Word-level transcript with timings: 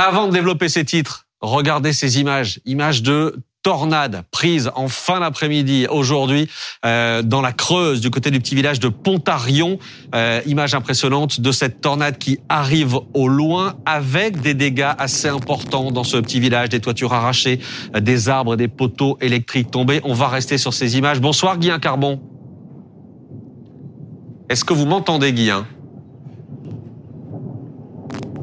Avant 0.00 0.28
de 0.28 0.32
développer 0.32 0.68
ces 0.68 0.84
titres, 0.84 1.26
regardez 1.40 1.92
ces 1.92 2.20
images, 2.20 2.60
images 2.64 3.02
de 3.02 3.34
tornade 3.64 4.22
prise 4.30 4.70
en 4.76 4.86
fin 4.86 5.18
d'après-midi 5.18 5.88
aujourd'hui 5.90 6.48
euh, 6.86 7.20
dans 7.22 7.40
la 7.40 7.50
Creuse 7.50 8.00
du 8.00 8.08
côté 8.08 8.30
du 8.30 8.38
petit 8.38 8.54
village 8.54 8.78
de 8.78 8.86
Pontarion. 8.86 9.80
Euh, 10.14 10.40
image 10.46 10.76
impressionnante 10.76 11.40
de 11.40 11.50
cette 11.50 11.80
tornade 11.80 12.16
qui 12.16 12.38
arrive 12.48 12.94
au 13.12 13.26
loin 13.26 13.74
avec 13.86 14.40
des 14.40 14.54
dégâts 14.54 14.92
assez 14.98 15.26
importants 15.26 15.90
dans 15.90 16.04
ce 16.04 16.16
petit 16.18 16.38
village, 16.38 16.68
des 16.68 16.78
toitures 16.78 17.12
arrachées, 17.12 17.58
euh, 17.96 18.00
des 18.00 18.28
arbres, 18.28 18.54
des 18.54 18.68
poteaux 18.68 19.18
électriques 19.20 19.72
tombés. 19.72 20.00
On 20.04 20.14
va 20.14 20.28
rester 20.28 20.58
sur 20.58 20.72
ces 20.72 20.96
images. 20.96 21.20
Bonsoir 21.20 21.58
Guy 21.58 21.72
Carbon. 21.82 22.20
Est-ce 24.48 24.64
que 24.64 24.74
vous 24.74 24.86
m'entendez 24.86 25.32
Guy 25.32 25.50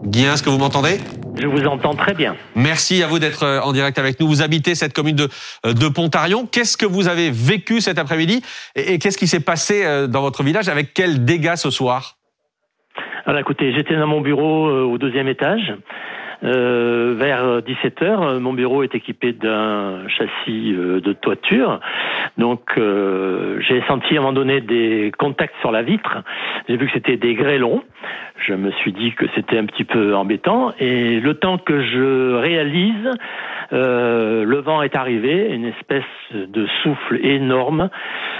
Guy, 0.03 0.23
est-ce 0.23 0.43
que 0.43 0.49
vous 0.49 0.57
m'entendez? 0.57 0.99
Je 1.37 1.47
vous 1.47 1.65
entends 1.65 1.95
très 1.95 2.13
bien. 2.13 2.35
Merci 2.55 3.03
à 3.03 3.07
vous 3.07 3.19
d'être 3.19 3.43
euh, 3.43 3.59
en 3.61 3.73
direct 3.73 3.97
avec 3.99 4.19
nous. 4.19 4.27
Vous 4.27 4.41
habitez 4.41 4.75
cette 4.75 4.93
commune 4.93 5.15
de, 5.15 5.27
euh, 5.65 5.73
de 5.73 5.87
Pontarion. 5.87 6.45
Qu'est-ce 6.45 6.77
que 6.77 6.85
vous 6.85 7.07
avez 7.07 7.29
vécu 7.31 7.81
cet 7.81 7.99
après-midi 7.99 8.41
et, 8.75 8.99
qu'est-ce 8.99 9.17
qui 9.17 9.27
s'est 9.27 9.43
passé 9.43 9.85
euh, 9.85 10.07
dans 10.07 10.21
votre 10.21 10.43
village 10.43 10.69
avec 10.69 10.93
quels 10.93 11.25
dégâts 11.25 11.55
ce 11.55 11.69
soir? 11.69 12.17
Alors 13.25 13.39
écoutez, 13.39 13.73
j'étais 13.73 13.95
dans 13.95 14.07
mon 14.07 14.21
bureau 14.21 14.69
au 14.69 14.97
deuxième 14.99 15.27
étage. 15.27 15.73
Euh, 16.43 17.15
vers 17.17 17.61
17 17.61 18.01
heures, 18.01 18.39
mon 18.39 18.53
bureau 18.53 18.83
est 18.83 18.93
équipé 18.93 19.33
d'un 19.33 20.07
châssis 20.07 20.73
de 20.73 21.13
toiture. 21.13 21.79
Donc 22.37 22.61
euh, 22.77 23.59
j'ai 23.61 23.81
senti 23.87 24.15
à 24.15 24.19
un 24.19 24.21
moment 24.21 24.33
donné 24.33 24.61
des 24.61 25.11
contacts 25.17 25.55
sur 25.61 25.71
la 25.71 25.81
vitre. 25.81 26.23
J'ai 26.67 26.77
vu 26.77 26.87
que 26.87 26.93
c'était 26.93 27.17
des 27.17 27.35
grêlons 27.35 27.83
je 28.37 28.53
me 28.53 28.71
suis 28.71 28.91
dit 28.91 29.13
que 29.13 29.25
c'était 29.33 29.57
un 29.57 29.65
petit 29.65 29.83
peu 29.83 30.15
embêtant. 30.15 30.73
Et 30.79 31.19
le 31.19 31.35
temps 31.35 31.57
que 31.57 31.81
je 31.81 32.35
réalise, 32.35 33.09
euh, 33.73 34.43
le 34.43 34.57
vent 34.59 34.81
est 34.81 34.95
arrivé, 34.95 35.49
une 35.51 35.65
espèce 35.65 36.03
de 36.33 36.67
souffle 36.83 37.19
énorme, 37.25 37.89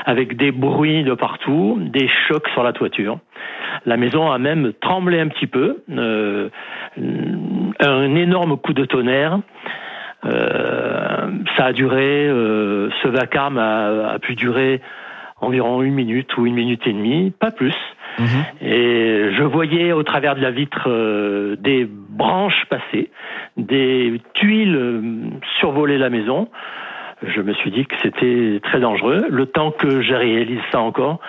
avec 0.06 0.36
des 0.36 0.52
bruits 0.52 1.04
de 1.04 1.14
partout, 1.14 1.78
des 1.80 2.09
chocs 2.28 2.48
sur 2.50 2.64
la 2.64 2.74
toiture. 2.74 3.20
La 3.86 3.98
maison 3.98 4.31
a 4.31 4.38
même 4.38 4.73
tremblé 4.81 5.20
un 5.20 5.28
petit 5.28 5.48
peu, 5.48 5.84
euh, 5.90 6.50
un 6.98 8.16
énorme 8.16 8.58
coup 8.58 8.73
de 8.73 8.86
tonnerre. 8.86 9.40
Euh, 10.26 11.30
ça 11.56 11.66
a 11.66 11.73
duré, 11.73 12.28
euh, 12.28 12.90
ce 13.03 13.08
vacarme 13.08 13.58
a, 13.58 14.14
a 14.14 14.20
pu 14.20 14.36
durer 14.36 14.81
environ 15.42 15.81
une 15.81 15.94
minute 15.94 16.36
ou 16.38 16.46
une 16.46 16.56
minute 16.56 16.86
et 16.88 16.94
demie, 16.94 17.31
pas 17.31 17.52
plus. 17.52 17.76
Mhm. 18.20 18.28
Et 18.62 19.30
je 19.34 19.44
voyais 19.44 19.92
au 19.92 20.03
travers 20.03 20.36
de 20.36 20.42
la 20.42 20.52
vitre 20.52 20.88
euh, 20.88 21.56
des 21.58 21.86
branches 21.86 22.66
passer, 22.70 23.09
des 23.58 24.22
tuiles 24.34 24.76
euh, 24.76 25.02
survoler 25.59 25.98
la 25.98 26.09
maison. 26.09 26.48
Je 27.23 27.42
me 27.42 27.53
suis 27.53 27.72
dit 27.72 27.86
que 27.86 27.96
c'était 28.02 28.59
très 28.64 28.80
dangereux. 28.80 29.26
Le 29.30 29.46
temps 29.46 29.72
que 29.72 30.02
je 30.02 30.14
réalise 30.14 30.62
ça 30.72 30.80
encore, 30.80 31.20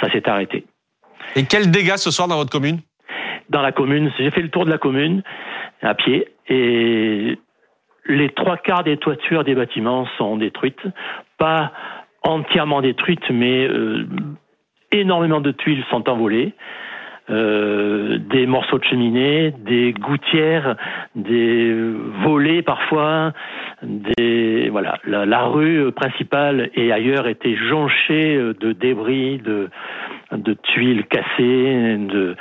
ça 0.00 0.10
s'est 0.10 0.28
arrêté. 0.28 0.64
Et 1.36 1.44
quels 1.44 1.70
dégâts 1.70 1.96
ce 1.96 2.10
soir 2.10 2.28
dans 2.28 2.36
votre 2.36 2.50
commune 2.50 2.80
Dans 3.48 3.62
la 3.62 3.72
commune, 3.72 4.10
j'ai 4.18 4.30
fait 4.30 4.42
le 4.42 4.48
tour 4.50 4.64
de 4.64 4.70
la 4.70 4.78
commune 4.78 5.22
à 5.82 5.94
pied 5.94 6.28
et 6.48 7.38
les 8.06 8.30
trois 8.30 8.56
quarts 8.56 8.84
des 8.84 8.96
toitures 8.96 9.44
des 9.44 9.54
bâtiments 9.54 10.06
sont 10.18 10.36
détruites. 10.36 10.82
Pas 11.38 11.72
entièrement 12.22 12.80
détruites, 12.80 13.28
mais 13.30 13.66
euh, 13.66 14.06
énormément 14.90 15.40
de 15.40 15.52
tuiles 15.52 15.84
sont 15.90 16.08
envolées. 16.08 16.54
Euh, 17.30 18.18
des 18.18 18.46
morceaux 18.46 18.78
de 18.78 18.84
cheminée, 18.84 19.52
des 19.52 19.92
gouttières, 19.92 20.76
des 21.14 21.72
volets 22.24 22.41
parfois, 22.62 23.32
des 23.82 24.68
voilà. 24.70 24.98
La, 25.04 25.44
rue 25.44 25.92
principale 25.92 26.70
et 26.74 26.92
ailleurs 26.92 27.26
était 27.28 27.56
jonchée 27.56 28.36
de 28.36 28.72
débris, 28.72 29.38
de, 29.38 29.68
de 30.32 30.54
tuiles 30.54 31.04
cassées, 31.06 31.96
de 31.98 32.36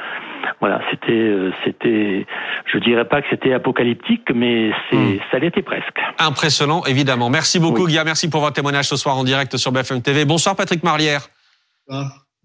voilà. 0.60 0.82
C'était 0.90 1.36
c'était, 1.66 2.26
je 2.72 2.78
dirais 2.80 3.06
pas 3.06 3.22
que 3.22 3.28
c'était 3.30 3.54
apocalyptique, 3.54 4.30
mais 4.34 4.72
c'est 4.90 4.98
hmm. 4.98 5.20
ça 5.32 5.40
l'était 5.40 5.62
presque. 5.62 6.00
Impressionnant, 6.20 6.84
évidemment. 6.86 7.30
Merci 7.30 7.60
beaucoup, 7.60 7.86
oui. 7.86 7.98
Merci 8.06 8.30
pour 8.30 8.42
votre 8.42 8.54
témoignage 8.54 8.88
ce 8.88 8.96
soir 8.96 9.18
en 9.18 9.24
direct 9.24 9.58
sur 9.58 9.72
BFM 9.72 10.02
TV. 10.02 10.26
Bonsoir, 10.26 10.56
Patrick 10.56 10.84
Marlière. 10.84 11.28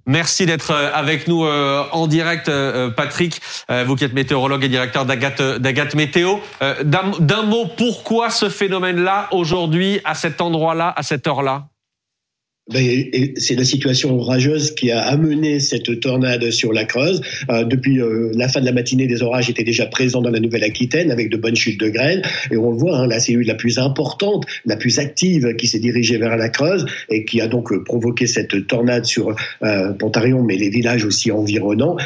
Merci 0.07 0.47
d'être 0.47 0.71
euh, 0.71 0.91
avec 0.95 1.27
nous 1.27 1.45
euh, 1.45 1.85
en 1.91 2.07
direct, 2.07 2.49
euh, 2.49 2.91
Patrick, 2.91 3.41
vous 3.87 3.97
qui 3.97 4.05
êtes 4.05 4.13
météorologue 4.13 4.63
et 4.65 4.69
directeur 4.69 5.05
d'Agathe 5.05 5.95
Météo. 5.95 6.37
D'un 6.83 7.43
mot, 7.43 7.67
pourquoi 7.77 8.31
ce 8.31 8.49
phénomène-là, 8.49 9.29
aujourd'hui, 9.33 10.01
à 10.05 10.15
cet 10.15 10.41
endroit-là, 10.41 10.93
à 10.97 11.03
cette 11.03 11.27
heure-là? 11.27 11.67
C'est 12.69 13.55
la 13.55 13.65
situation 13.65 14.19
orageuse 14.19 14.73
qui 14.73 14.91
a 14.91 15.01
amené 15.01 15.61
cette 15.61 16.01
tornade 16.01 16.51
sur 16.51 16.73
la 16.73 16.85
Creuse. 16.85 17.21
Euh, 17.49 17.63
depuis 17.65 18.01
euh, 18.01 18.33
la 18.35 18.49
fin 18.49 18.61
de 18.61 18.65
la 18.65 18.73
matinée, 18.73 19.07
des 19.07 19.23
orages 19.23 19.49
étaient 19.49 19.63
déjà 19.63 19.87
présents 19.87 20.21
dans 20.21 20.31
la 20.31 20.41
Nouvelle-Aquitaine 20.41 21.13
avec 21.13 21.31
de 21.31 21.37
bonnes 21.37 21.55
chutes 21.55 21.79
de 21.79 21.89
grêle. 21.89 22.23
Et 22.51 22.57
on 22.57 22.73
le 22.73 22.77
voit, 22.77 22.99
hein, 22.99 23.07
la 23.07 23.21
cellule 23.21 23.47
la 23.47 23.55
plus 23.55 23.79
importante, 23.79 24.47
la 24.65 24.77
plus 24.77 24.99
active 24.99 25.55
qui 25.55 25.69
s'est 25.69 25.79
dirigée 25.79 26.19
vers 26.19 26.37
la 26.37 26.49
Creuse 26.49 26.87
et 27.09 27.25
qui 27.25 27.41
a 27.41 27.47
donc 27.47 27.71
euh, 27.71 27.85
provoqué 27.85 28.27
cette 28.27 28.67
tornade 28.67 29.05
sur 29.05 29.37
euh, 29.63 29.93
Pontarion, 29.93 30.43
mais 30.43 30.57
les 30.57 30.69
villages 30.69 31.05
aussi 31.05 31.31
environnants. 31.31 31.97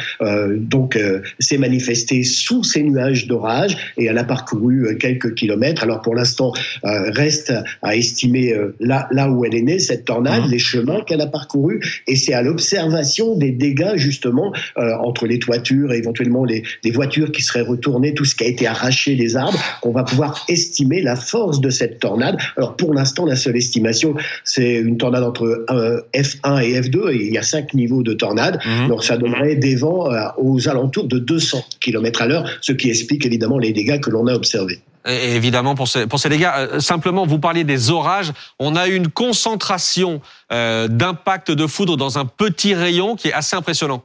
donc, 0.57 0.99
s'est 1.39 1.57
manifestée 1.57 2.23
sous 2.23 2.63
ces 2.63 2.83
nuages 2.83 3.27
d'orage 3.27 3.77
et 3.97 4.05
elle 4.05 4.17
a 4.17 4.23
parcouru 4.23 4.97
quelques 4.99 5.33
kilomètres. 5.33 5.83
Alors, 5.83 6.01
pour 6.01 6.15
l'instant, 6.15 6.53
reste 6.83 7.53
à 7.81 7.95
estimer 7.95 8.53
là, 8.79 9.07
là 9.11 9.29
où 9.29 9.45
elle 9.45 9.55
est 9.55 9.61
née, 9.61 9.79
cette 9.79 10.05
tornade. 10.05 10.50
Les 10.51 10.59
chemins 10.59 11.01
qu'elle 11.01 11.21
a 11.21 11.27
parcourus, 11.27 12.03
et 12.07 12.15
c'est 12.15 12.33
à 12.33 12.41
l'observation 12.41 13.35
des 13.35 13.51
dégâts 13.51 13.95
justement 13.95 14.53
euh, 14.77 14.91
entre 15.03 15.25
les 15.25 15.39
toitures 15.39 15.93
et 15.93 15.97
éventuellement 15.97 16.45
les, 16.45 16.63
les, 16.83 16.91
voitures 16.91 17.31
qui 17.31 17.41
seraient 17.41 17.61
retournées, 17.61 18.13
tout 18.13 18.25
ce 18.25 18.35
qui 18.35 18.43
a 18.43 18.47
été 18.47 18.67
arraché, 18.67 19.15
les 19.15 19.35
arbres, 19.35 19.57
qu'on 19.81 19.91
va 19.91 20.03
pouvoir 20.03 20.45
estimer 20.49 21.01
la 21.01 21.15
force 21.15 21.61
de 21.61 21.69
cette 21.69 21.99
tornade. 21.99 22.37
Alors 22.57 22.75
pour 22.75 22.93
l'instant, 22.93 23.25
la 23.25 23.35
seule 23.35 23.55
estimation, 23.55 24.15
c'est 24.43 24.75
une 24.75 24.97
tornade 24.97 25.23
entre 25.23 25.65
euh, 25.69 26.01
F1 26.13 26.63
et 26.63 26.79
F2, 26.81 27.11
et 27.11 27.25
il 27.27 27.33
y 27.33 27.37
a 27.37 27.43
cinq 27.43 27.73
niveaux 27.73 28.03
de 28.03 28.13
tornade, 28.13 28.59
mmh. 28.65 28.89
donc 28.89 29.03
ça 29.03 29.17
donnerait 29.17 29.55
des 29.55 29.75
vents 29.75 30.11
euh, 30.11 30.19
aux 30.37 30.67
alentours 30.67 31.07
de 31.07 31.19
200 31.19 31.63
km 31.79 32.21
à 32.21 32.27
l'heure, 32.27 32.49
ce 32.61 32.73
qui 32.73 32.89
explique 32.89 33.25
évidemment 33.25 33.57
les 33.57 33.71
dégâts 33.71 33.99
que 33.99 34.09
l'on 34.09 34.27
a 34.27 34.33
observés 34.33 34.79
évidemment 35.05 35.75
pour 35.75 35.87
ces, 35.87 36.07
dégâts. 36.29 36.49
Euh, 36.55 36.79
simplement, 36.79 37.25
vous 37.25 37.39
parliez 37.39 37.63
des 37.63 37.91
orages. 37.91 38.31
On 38.59 38.75
a 38.75 38.87
une 38.87 39.09
concentration 39.09 40.21
euh, 40.51 40.87
d'impact 40.87 41.51
de 41.51 41.67
foudre 41.67 41.97
dans 41.97 42.17
un 42.17 42.25
petit 42.25 42.73
rayon 42.73 43.15
qui 43.15 43.29
est 43.29 43.33
assez 43.33 43.55
impressionnant. 43.55 44.03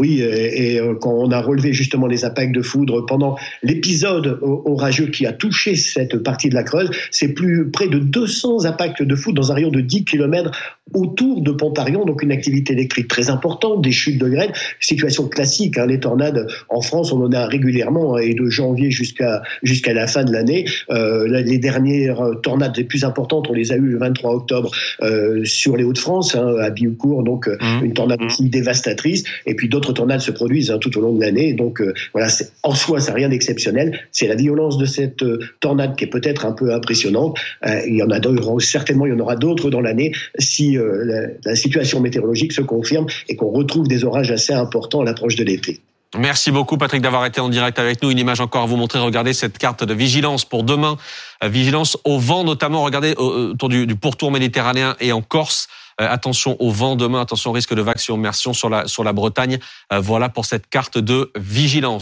Oui, 0.00 0.22
et 0.22 0.80
euh, 0.80 0.94
quand 0.98 1.12
on 1.12 1.30
a 1.30 1.42
relevé 1.42 1.74
justement 1.74 2.06
les 2.06 2.24
impacts 2.24 2.54
de 2.54 2.62
foudre 2.62 3.04
pendant 3.04 3.36
l'épisode 3.62 4.38
orageux 4.40 5.08
qui 5.08 5.26
a 5.26 5.34
touché 5.34 5.76
cette 5.76 6.16
partie 6.22 6.48
de 6.48 6.54
la 6.54 6.62
Creuse, 6.62 6.90
c'est 7.10 7.34
plus 7.34 7.70
près 7.70 7.86
de 7.86 7.98
200 7.98 8.64
impacts 8.64 9.02
de 9.02 9.14
foudre 9.14 9.42
dans 9.42 9.52
un 9.52 9.56
rayon 9.56 9.68
de 9.68 9.82
10 9.82 10.06
km 10.06 10.52
autour 10.94 11.42
de 11.42 11.52
Pontarion, 11.52 12.06
donc 12.06 12.22
une 12.22 12.32
activité 12.32 12.72
électrique 12.72 13.08
très 13.08 13.28
importante, 13.28 13.82
des 13.82 13.92
chutes 13.92 14.18
de 14.18 14.28
grêle, 14.28 14.52
situation 14.80 15.28
classique. 15.28 15.76
Hein, 15.76 15.86
les 15.86 16.00
tornades 16.00 16.46
en 16.70 16.80
France, 16.80 17.12
on 17.12 17.22
en 17.22 17.32
a 17.32 17.46
régulièrement 17.46 18.16
hein, 18.16 18.20
et 18.20 18.32
de 18.32 18.48
janvier 18.48 18.90
jusqu'à 18.90 19.42
jusqu'à 19.62 19.92
la 19.92 20.06
fin 20.06 20.24
de 20.24 20.32
l'année. 20.32 20.64
Euh, 20.88 21.28
les 21.28 21.58
dernières 21.58 22.22
tornades 22.42 22.74
les 22.74 22.84
plus 22.84 23.04
importantes, 23.04 23.48
on 23.50 23.52
les 23.52 23.70
a 23.70 23.76
eues 23.76 23.90
le 23.90 23.98
23 23.98 24.34
octobre 24.34 24.70
euh, 25.02 25.44
sur 25.44 25.76
les 25.76 25.84
Hauts-de-France, 25.84 26.34
hein, 26.36 26.54
à 26.58 26.70
Bioucourt, 26.70 27.22
donc 27.22 27.48
euh, 27.48 27.56
mmh. 27.60 27.84
une 27.84 27.92
tornade 27.92 28.22
aussi 28.22 28.48
dévastatrice. 28.48 29.24
Et 29.44 29.54
puis 29.54 29.68
d'autres 29.68 29.89
tornades 29.92 30.20
se 30.20 30.30
produisent 30.30 30.70
hein, 30.70 30.78
tout 30.78 30.96
au 30.98 31.00
long 31.00 31.12
de 31.14 31.20
l'année. 31.20 31.52
Donc 31.52 31.80
euh, 31.80 31.94
voilà, 32.12 32.28
en 32.62 32.74
soi, 32.74 33.00
c'est 33.00 33.12
rien 33.12 33.28
d'exceptionnel. 33.28 33.98
C'est 34.12 34.26
la 34.26 34.36
violence 34.36 34.78
de 34.78 34.84
cette 34.84 35.22
euh, 35.22 35.38
tornade 35.60 35.96
qui 35.96 36.04
est 36.04 36.08
peut-être 36.08 36.46
un 36.46 36.52
peu 36.52 36.72
impressionnante. 36.72 37.38
il 37.86 37.96
y 37.96 38.02
en 38.02 38.10
a 38.10 38.20
certainement, 38.60 39.06
il 39.06 39.12
y 39.12 39.14
en 39.14 39.20
aura 39.20 39.36
d'autres 39.36 39.70
dans 39.70 39.80
l'année 39.80 40.12
si 40.38 40.78
euh, 40.78 41.28
la, 41.44 41.54
situation 41.54 42.00
météorologique 42.00 42.52
se 42.52 42.62
confirme 42.62 43.06
et 43.28 43.36
qu'on 43.36 43.50
retrouve 43.50 43.88
des 43.88 44.04
orages 44.04 44.30
assez 44.30 44.52
importants 44.52 45.00
à 45.00 45.04
l'approche 45.04 45.36
de 45.36 45.44
l'été. 45.44 45.80
Merci 46.18 46.50
beaucoup 46.50 46.76
Patrick 46.76 47.02
d'avoir 47.02 47.24
été 47.26 47.40
en 47.40 47.48
direct 47.48 47.78
avec 47.78 48.02
nous. 48.02 48.10
Une 48.10 48.18
image 48.18 48.40
encore 48.40 48.62
à 48.62 48.66
vous 48.66 48.76
montrer. 48.76 48.98
Regardez 48.98 49.32
cette 49.32 49.58
carte 49.58 49.84
de 49.84 49.94
vigilance 49.94 50.44
pour 50.44 50.64
demain. 50.64 50.96
Euh, 51.44 51.48
vigilance 51.48 51.96
au 52.04 52.18
vent 52.18 52.44
notamment. 52.44 52.82
Regardez 52.82 53.14
autour 53.16 53.68
du, 53.68 53.86
pourtour 53.94 54.32
méditerranéen 54.32 54.96
et 55.00 55.12
en 55.12 55.22
Corse. 55.22 55.68
Euh, 56.00 56.08
attention 56.08 56.56
au 56.60 56.70
vent 56.70 56.96
demain. 56.96 57.20
Attention 57.20 57.50
au 57.50 57.52
risque 57.52 57.74
de 57.74 57.82
vague 57.82 57.98
sur 57.98 58.14
immersion 58.14 58.52
sur 58.52 58.68
la, 58.70 58.86
sur 58.86 59.04
la 59.04 59.12
Bretagne. 59.12 59.58
voilà 59.92 60.28
pour 60.28 60.44
cette 60.44 60.68
carte 60.68 60.98
de 60.98 61.30
vigilance. 61.36 61.98